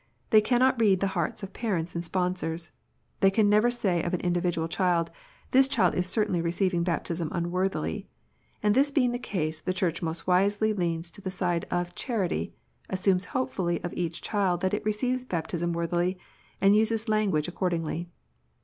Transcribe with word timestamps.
They 0.31 0.41
cannot 0.41 0.81
read 0.81 0.99
the 0.99 1.09
hearts 1.13 1.43
of 1.43 1.53
parents 1.53 1.93
and 1.93 2.03
sponsors. 2.03 2.71
They 3.19 3.29
can 3.29 3.47
never 3.51 3.69
say 3.69 4.01
of 4.01 4.15
any 4.15 4.23
individual 4.23 4.67
child, 4.67 5.11
"This 5.51 5.67
child 5.67 5.93
is 5.93 6.07
certainly 6.07 6.41
receiving 6.41 6.81
baptism 6.81 7.29
unworthily." 7.31 8.07
And 8.63 8.73
this 8.73 8.89
being 8.89 9.11
the 9.11 9.19
case, 9.19 9.61
the 9.61 9.73
Church 9.73 10.01
most 10.01 10.25
wisely 10.25 10.73
leans 10.73 11.11
to 11.11 11.21
the 11.21 11.29
side 11.29 11.67
of 11.69 11.93
charity, 11.93 12.51
assumes 12.89 13.25
hopefully 13.25 13.79
of 13.83 13.93
each 13.93 14.23
child 14.23 14.61
that 14.61 14.73
it 14.73 14.83
receives 14.83 15.23
baptism 15.23 15.71
worthily, 15.71 16.17
and 16.59 16.75
uses 16.75 17.07
language 17.07 17.47
accordingly. 17.47 18.09